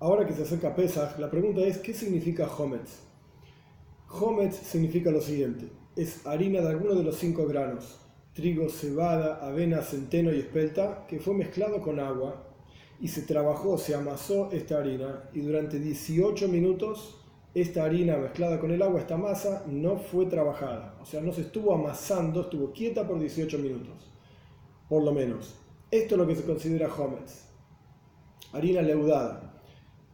[0.00, 3.00] Ahora que se acerca Pesach, la pregunta es, ¿qué significa Hometz?
[4.10, 7.98] Hometz significa lo siguiente, es harina de alguno de los cinco granos,
[8.32, 12.44] trigo, cebada, avena, centeno y espelta, que fue mezclado con agua
[13.00, 17.20] y se trabajó, se amasó esta harina y durante 18 minutos
[17.54, 20.98] esta harina mezclada con el agua, esta masa, no fue trabajada.
[21.00, 24.10] O sea, no se estuvo amasando, estuvo quieta por 18 minutos,
[24.88, 25.54] por lo menos.
[25.92, 27.44] Esto es lo que se considera hometz.
[28.52, 29.53] Harina leudada.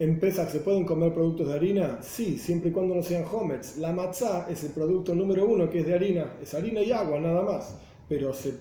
[0.00, 1.98] ¿En Pesach se pueden comer productos de harina?
[2.02, 3.78] Sí, siempre y cuando no sean hometz.
[3.78, 6.34] La matzá es el producto número uno que es de harina.
[6.40, 7.74] Es harina y agua, nada más.
[8.08, 8.54] Pero se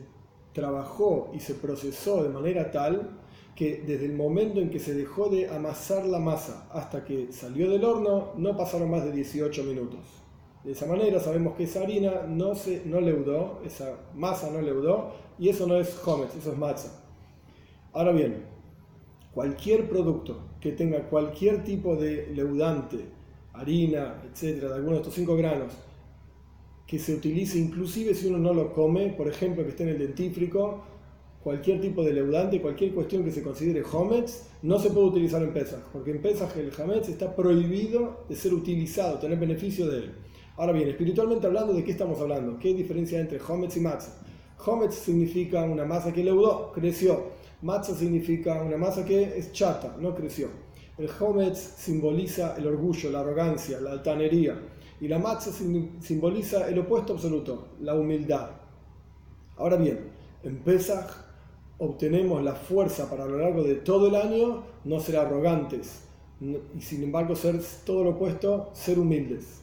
[0.51, 3.19] trabajó y se procesó de manera tal
[3.55, 7.69] que desde el momento en que se dejó de amasar la masa hasta que salió
[7.69, 9.99] del horno, no pasaron más de 18 minutos.
[10.63, 15.13] De esa manera sabemos que esa harina no, se, no leudó, esa masa no leudó,
[15.37, 16.91] y eso no es hometz, eso es matzah.
[17.93, 18.43] Ahora bien,
[19.37, 22.97] cualquier producto que tenga cualquier tipo de leudante,
[23.53, 25.73] harina, etcétera, de alguno de estos cinco granos,
[26.87, 29.99] que se utilice inclusive si uno no lo come, por ejemplo, que esté en el
[29.99, 30.81] dentífrico,
[31.43, 35.53] cualquier tipo de leudante, cualquier cuestión que se considere hometz, no se puede utilizar en
[35.53, 40.11] Pesach, porque en Pesach el hametz está prohibido de ser utilizado, tener beneficio de él.
[40.55, 42.57] Ahora bien, espiritualmente hablando, ¿de qué estamos hablando?
[42.57, 44.19] ¿Qué diferencia entre hometz y matzah?
[44.65, 47.25] Hometz significa una masa que leudó, creció.
[47.61, 50.49] Matzah significa una masa que es chata, no creció.
[50.97, 54.59] El hometz simboliza el orgullo, la arrogancia, la altanería.
[54.99, 58.49] Y la matzah simboliza el opuesto absoluto, la humildad.
[59.57, 60.11] Ahora bien,
[60.43, 61.09] en Pesach
[61.79, 66.01] obtenemos la fuerza para a lo largo de todo el año no ser arrogantes
[66.39, 69.61] y sin embargo ser todo lo opuesto, ser humildes.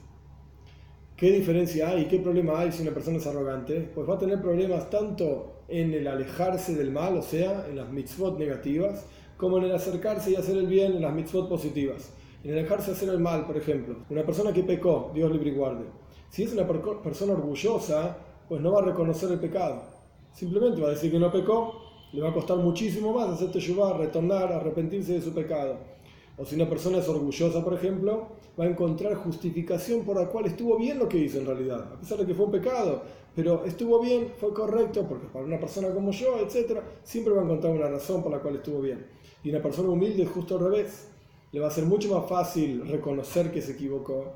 [1.16, 2.06] ¿Qué diferencia hay?
[2.06, 3.88] ¿Qué problema hay si una persona es arrogante?
[3.94, 7.88] Pues va a tener problemas tanto en el alejarse del mal, o sea, en las
[7.88, 9.06] mitzvot negativas,
[9.36, 12.12] como en el acercarse y hacer el bien en las mitzvot positivas.
[12.42, 15.50] En el alejarse de hacer el mal, por ejemplo, una persona que pecó, Dios libre
[15.50, 15.84] y guarde.
[16.30, 18.18] Si es una persona orgullosa,
[18.48, 19.82] pues no va a reconocer el pecado.
[20.32, 21.80] Simplemente va a decir que no pecó
[22.12, 25.78] le va a costar muchísimo más hacer teshuvah, retornar, arrepentirse de su pecado.
[26.36, 28.28] O si una persona es orgullosa, por ejemplo,
[28.58, 32.00] va a encontrar justificación por la cual estuvo bien lo que hizo en realidad, a
[32.00, 33.02] pesar de que fue un pecado,
[33.34, 37.44] pero estuvo bien, fue correcto, porque para una persona como yo, etc., siempre va a
[37.44, 39.06] encontrar una razón por la cual estuvo bien.
[39.42, 41.08] Y una persona humilde justo al revés.
[41.52, 44.32] Le va a ser mucho más fácil reconocer que se equivocó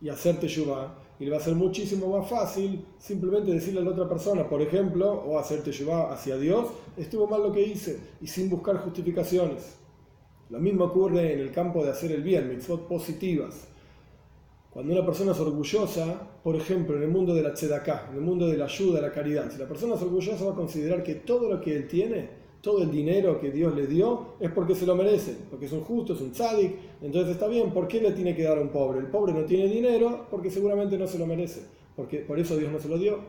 [0.00, 3.90] y hacer teshuvah y le va a ser muchísimo más fácil simplemente decirle a la
[3.90, 8.26] otra persona, por ejemplo, o hacerte llevar hacia Dios, estuvo mal lo que hice, y
[8.26, 9.76] sin buscar justificaciones.
[10.50, 13.68] Lo mismo ocurre en el campo de hacer el bien, mitzvot positivas.
[14.70, 18.22] Cuando una persona es orgullosa, por ejemplo, en el mundo de la tzedaká, en el
[18.22, 21.16] mundo de la ayuda, la caridad, si la persona es orgullosa va a considerar que
[21.16, 24.86] todo lo que él tiene todo el dinero que Dios le dio es porque se
[24.86, 28.10] lo merece, porque es un justo, es un tzadik, entonces está bien, ¿por qué le
[28.10, 28.98] tiene que dar a un pobre?
[28.98, 31.62] El pobre no tiene dinero porque seguramente no se lo merece,
[31.94, 33.20] porque por eso Dios no se lo dio.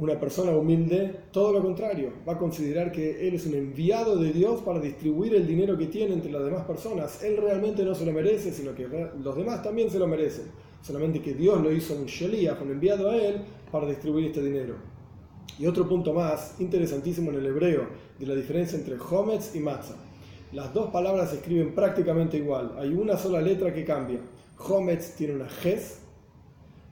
[0.00, 4.32] Una persona humilde, todo lo contrario, va a considerar que él es un enviado de
[4.32, 7.22] Dios para distribuir el dinero que tiene entre las demás personas.
[7.22, 8.88] Él realmente no se lo merece, sino que
[9.22, 10.46] los demás también se lo merecen.
[10.80, 14.76] Solamente que Dios lo hizo un Shelíah, un enviado a él, para distribuir este dinero.
[15.58, 17.86] Y otro punto más interesantísimo en el hebreo
[18.18, 19.96] de la diferencia entre Hometz y Matzah.
[20.54, 22.74] Las dos palabras se escriben prácticamente igual.
[22.78, 24.20] Hay una sola letra que cambia.
[24.66, 25.98] Hometz tiene una Ges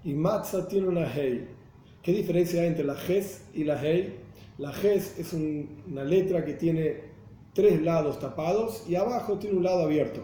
[0.04, 1.56] y Matzah tiene una Hei.
[2.02, 4.14] ¿Qué diferencia hay entre la Ges y la Hei?
[4.56, 7.00] La Ges es una letra que tiene
[7.54, 10.22] tres lados tapados y abajo tiene un lado abierto.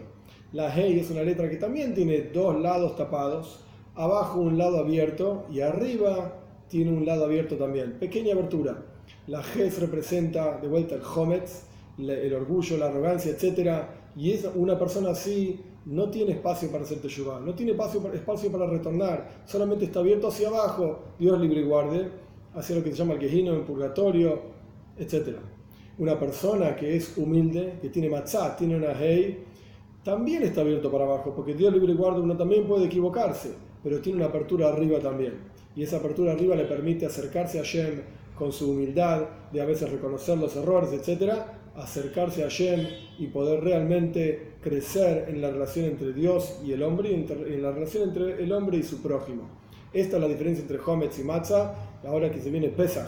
[0.53, 3.59] La Hei es una letra que también tiene dos lados tapados,
[3.93, 6.33] abajo un lado abierto y arriba
[6.69, 7.99] tiene un lado abierto también.
[7.99, 8.85] Pequeña abertura.
[9.27, 11.63] La Ges representa de vuelta el Hometz,
[11.97, 13.83] el orgullo, la arrogancia, etc.
[14.15, 18.51] Y es una persona así no tiene espacio para hacer teshuvah, no tiene espacio espacio
[18.51, 22.09] para retornar, solamente está abierto hacia abajo, Dios libre y guarde,
[22.53, 24.41] hacia lo que se llama el quejino, el purgatorio,
[24.97, 25.37] etc.
[25.97, 29.43] Una persona que es humilde, que tiene matzah, tiene una hey,
[30.03, 33.99] también está abierto para abajo, porque Dios libre y guarde uno también puede equivocarse, pero
[34.01, 38.01] tiene una apertura arriba también y esa apertura arriba le permite acercarse a Shem
[38.37, 41.33] con su humildad, de a veces reconocer los errores, etc.,
[41.77, 42.87] acercarse a Shem
[43.19, 47.71] y poder realmente crecer en la relación entre Dios y el hombre, y en la
[47.71, 49.49] relación entre el hombre y su prójimo.
[49.93, 51.73] Esta es la diferencia entre Hometz y Matzah,
[52.05, 53.07] ahora que se viene Pesach,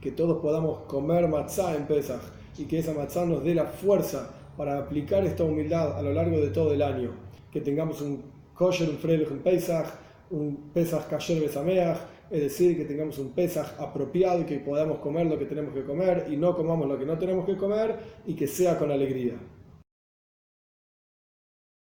[0.00, 2.20] que todos podamos comer Matzah en Pesach
[2.58, 6.38] y que esa Matzah nos dé la fuerza para aplicar esta humildad a lo largo
[6.38, 7.10] de todo el año,
[7.50, 8.22] que tengamos un
[8.54, 9.86] kosher, un freilich en Pesach,
[10.30, 11.98] un Pesach Kasher Besameach,
[12.30, 15.84] es decir, que tengamos un Pesach apropiado y que podamos comer lo que tenemos que
[15.84, 17.96] comer y no comamos lo que no tenemos que comer
[18.26, 19.34] y que sea con alegría.